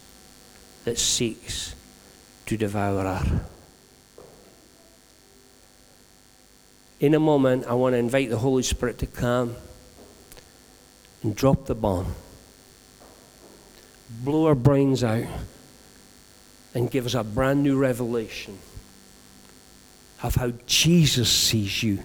[0.83, 1.75] that seeks
[2.45, 3.45] to devour her.
[6.99, 9.55] In a moment, I want to invite the Holy Spirit to come
[11.23, 12.13] and drop the bomb,
[14.09, 15.25] blow our brains out,
[16.73, 18.59] and give us a brand new revelation
[20.25, 21.99] of how Jesus sees you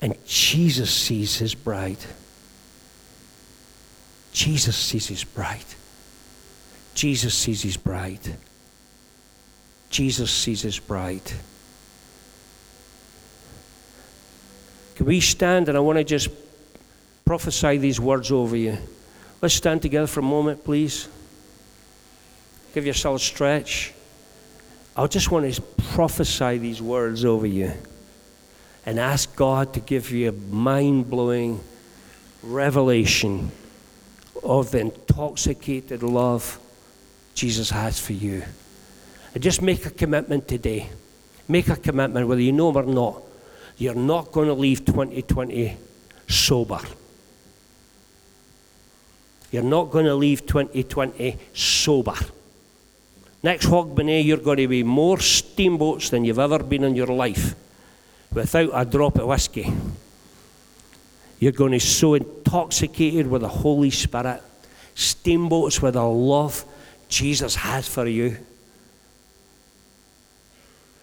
[0.00, 1.98] and Jesus sees his bride.
[4.32, 5.64] Jesus sees his bride.
[6.94, 8.36] Jesus sees his bride.
[9.90, 11.32] Jesus sees his bride.
[14.94, 16.28] Can we stand and I want to just
[17.24, 18.78] prophesy these words over you?
[19.42, 21.08] Let's stand together for a moment, please.
[22.72, 23.92] Give yourself a stretch.
[24.96, 27.72] I just want to prophesy these words over you
[28.86, 31.58] and ask God to give you a mind blowing
[32.44, 33.50] revelation
[34.44, 36.60] of the intoxicated love
[37.34, 38.44] Jesus has for you.
[39.34, 40.90] And just make a commitment today.
[41.48, 43.20] Make a commitment, whether you know or not.
[43.76, 45.76] You're not going to leave 2020
[46.28, 46.78] sober.
[49.50, 52.14] You're not going to leave 2020 sober.
[53.44, 57.54] Next Hogmanay, you're going to be more steamboats than you've ever been in your life
[58.32, 59.70] without a drop of whiskey.
[61.38, 64.42] You're going to be so intoxicated with the Holy Spirit,
[64.94, 66.64] steamboats with the love
[67.10, 68.38] Jesus has for you.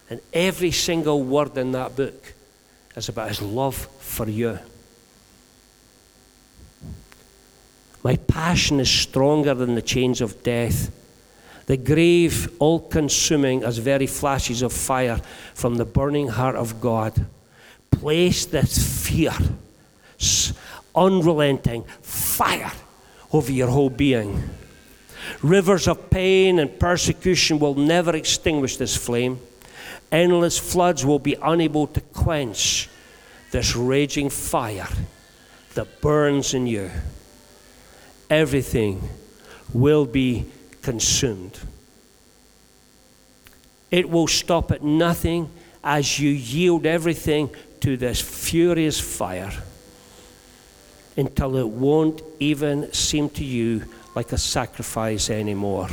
[0.09, 2.33] And every single word in that book
[2.95, 4.57] is about his love for you.
[8.03, 10.91] My passion is stronger than the chains of death.
[11.65, 15.21] The grave, all consuming as very flashes of fire
[15.53, 17.25] from the burning heart of God.
[17.91, 19.33] Place this fear,
[20.95, 22.71] unrelenting fire
[23.31, 24.49] over your whole being.
[25.41, 29.39] Rivers of pain and persecution will never extinguish this flame.
[30.11, 32.89] Endless floods will be unable to quench
[33.51, 34.87] this raging fire
[35.75, 36.91] that burns in you
[38.31, 39.09] everything
[39.73, 40.45] will be
[40.81, 41.59] consumed.
[43.89, 45.49] It will stop at nothing
[45.83, 47.49] as you yield everything
[47.81, 49.51] to this furious fire
[51.17, 53.83] until it won't even seem to you
[54.15, 55.89] like a sacrifice anymore.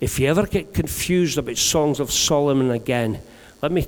[0.00, 3.20] If you ever get confused about Songs of Solomon again,
[3.62, 3.86] let me,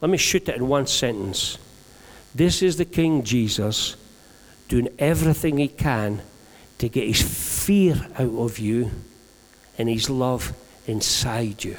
[0.00, 1.58] let me shoot it in one sentence.
[2.34, 3.96] This is the King Jesus
[4.68, 6.22] doing everything he can
[6.78, 8.90] to get his fear out of you
[9.80, 10.52] and his love
[10.86, 11.74] inside you.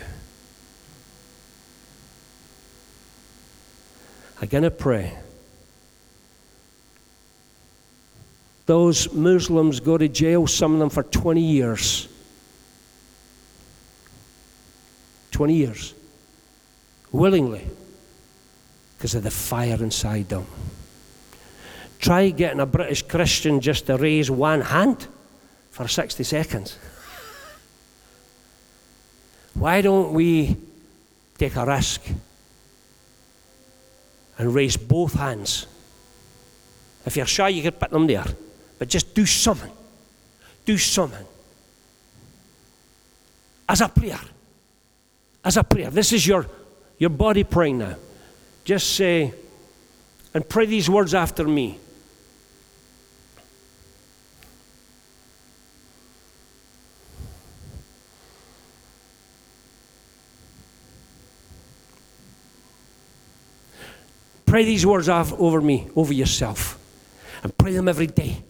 [4.41, 5.15] I'm going to pray.
[8.65, 12.07] Those Muslims go to jail, some of them for 20 years.
[15.29, 15.93] 20 years.
[17.11, 17.67] Willingly.
[18.97, 20.47] Because of the fire inside them.
[21.99, 25.05] Try getting a British Christian just to raise one hand
[25.69, 26.79] for 60 seconds.
[29.61, 30.57] Why don't we
[31.37, 32.01] take a risk
[34.39, 35.67] and raise both hands?
[37.05, 38.25] If you're shy, you could put them there.
[38.79, 39.71] But just do something.
[40.65, 41.27] Do something.
[43.69, 44.19] As a prayer.
[45.45, 45.91] As a prayer.
[45.91, 46.47] This is your,
[46.97, 47.97] your body praying now.
[48.63, 49.31] Just say,
[50.33, 51.77] and pray these words after me.
[64.51, 66.77] Pray these words over me, over yourself.
[67.41, 68.43] And pray them every day.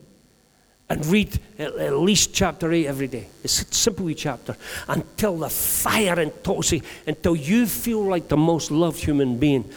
[0.89, 3.27] And read at least chapter 8 every day.
[3.43, 4.57] It's a simple chapter.
[4.87, 9.69] Until the fire intoxicates, until you feel like the most loved human being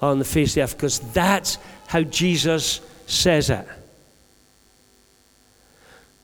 [0.00, 0.76] on the face of the earth.
[0.76, 1.58] Because that's
[1.88, 3.66] how Jesus says it.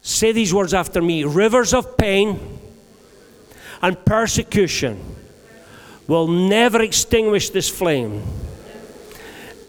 [0.03, 2.61] Say these words after me rivers of pain
[3.83, 5.01] and persecution
[6.07, 8.23] will never extinguish this flame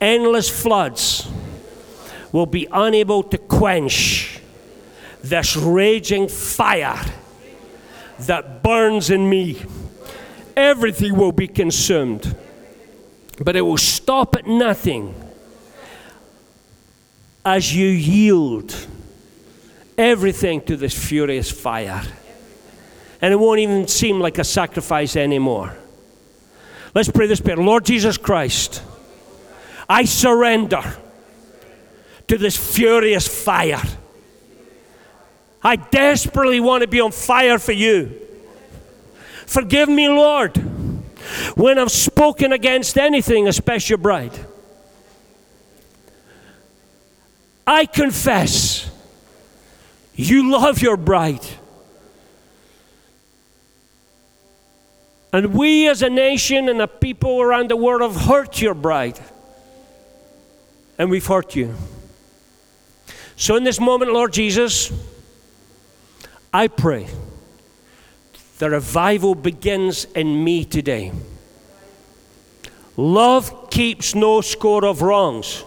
[0.01, 1.29] endless floods
[2.31, 4.39] will be unable to quench
[5.23, 6.99] this raging fire
[8.19, 9.61] that burns in me.
[10.55, 12.35] Everything will be consumed,
[13.43, 15.15] but it will stop at nothing
[17.45, 18.87] as you yield
[19.97, 22.01] everything to this furious fire.
[23.21, 25.75] And it won't even seem like a sacrifice anymore.
[26.95, 28.81] Let's pray this prayer Lord Jesus Christ.
[29.89, 30.83] I surrender
[32.27, 33.81] to this furious fire.
[35.63, 38.15] I desperately want to be on fire for you.
[39.47, 40.55] Forgive me, Lord,
[41.57, 44.37] when I've spoken against anything, especially your bride.
[47.65, 48.89] I confess
[50.15, 51.45] you love your bride.
[55.33, 59.19] And we as a nation and the people around the world have hurt your bride
[60.99, 61.73] and we've hurt you.
[63.37, 64.91] So, in this moment, Lord Jesus,
[66.53, 67.07] I pray
[68.57, 71.13] the revival begins in me today.
[72.97, 75.63] Love keeps no score of wrongs.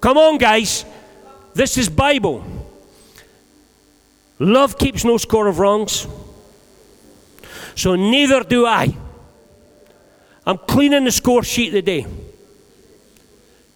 [0.00, 0.86] Come on, guys.
[1.54, 2.42] This is Bible.
[4.38, 6.06] Love keeps no score of wrongs.
[7.74, 8.96] So neither do I.
[10.46, 12.06] I'm cleaning the score sheet today.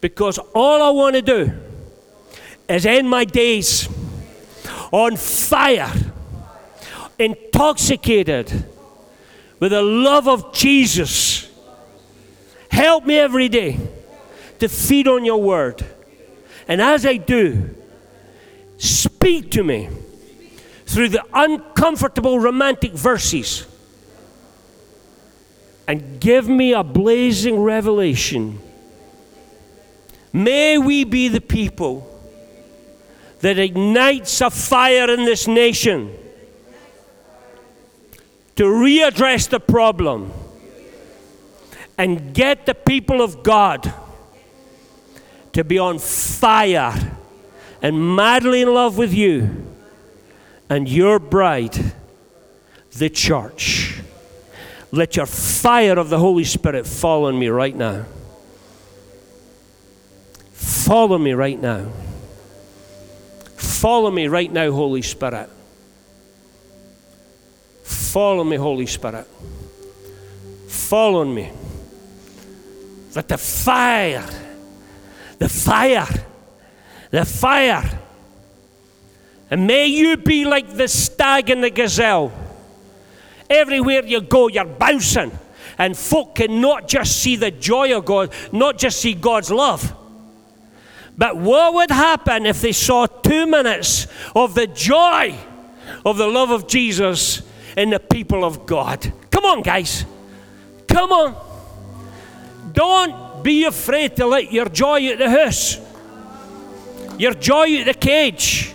[0.03, 1.53] Because all I want to do
[2.69, 3.89] is end my days
[4.91, 5.93] on fire,
[7.19, 8.51] intoxicated
[9.61, 11.49] with the love of Jesus.
[12.69, 13.79] Help me every day
[14.59, 15.87] to feed on your word.
[16.67, 17.71] And as I do,
[18.79, 19.89] speak to me
[20.85, 23.69] through the uncomfortable romantic verses
[25.87, 28.59] and give me a blazing revelation.
[30.33, 32.09] May we be the people
[33.41, 36.17] that ignites a fire in this nation
[38.57, 40.33] to readdress the problem
[41.99, 43.93] and get the people of God
[45.53, 47.17] to be on fire
[47.83, 49.67] and madly in love with you
[50.71, 51.93] and your bride,
[52.93, 54.01] the church.
[54.91, 58.07] Let your fire of the Holy Spirit fall on me right now.
[60.63, 61.91] Follow me right now.
[63.57, 65.51] Follow me right now, Holy Spirit.
[67.83, 69.27] Follow me, Holy Spirit.
[70.69, 71.51] Follow me.
[73.17, 74.25] Let the fire,
[75.39, 76.07] the fire,
[77.11, 77.99] the fire,
[79.51, 82.33] and may you be like the stag and the gazelle.
[83.51, 85.33] Everywhere you go, you're bouncing,
[85.77, 89.97] and folk can not just see the joy of God, not just see God's love
[91.17, 95.37] but what would happen if they saw two minutes of the joy
[96.05, 97.43] of the love of Jesus
[97.77, 99.13] in the people of God?
[99.31, 100.05] Come on, guys.
[100.89, 102.73] Come on.
[102.73, 105.79] Don't be afraid to let your joy out the house,
[107.19, 108.73] your joy out the cage.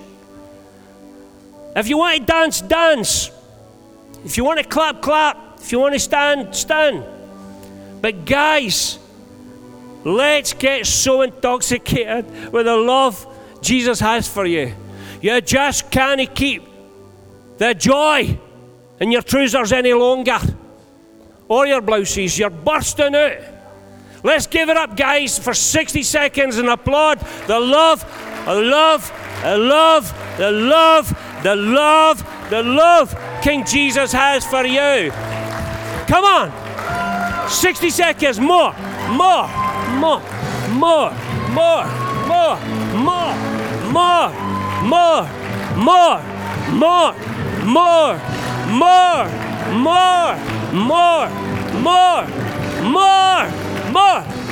[1.75, 3.31] If you want to dance, dance.
[4.25, 5.59] If you want to clap, clap.
[5.59, 7.03] If you want to stand, stand.
[8.01, 8.99] But, guys,
[10.03, 13.25] Let's get so intoxicated with the love
[13.61, 14.73] Jesus has for you.
[15.21, 16.63] You just can't keep
[17.57, 18.37] the joy
[18.99, 20.39] in your trousers any longer
[21.47, 22.37] or your blouses.
[22.37, 23.37] You're bursting out.
[24.23, 28.01] Let's give it up, guys, for 60 seconds and applaud the love,
[28.45, 35.11] the love, the love, the love, the love, the love King Jesus has for you.
[36.07, 36.66] Come on.
[37.49, 38.73] 60 seconds, more,
[39.09, 39.49] more
[39.89, 40.21] more,
[40.69, 41.11] more,
[41.53, 41.85] more,
[42.27, 42.57] more,
[42.95, 43.35] more,
[43.91, 44.29] more,
[44.83, 45.29] more,
[45.75, 46.19] more,
[46.73, 47.13] more,
[47.63, 49.25] more, more,
[49.67, 50.35] more,
[50.73, 51.27] more,
[51.73, 52.27] more,
[52.83, 53.43] more,
[53.91, 54.46] more.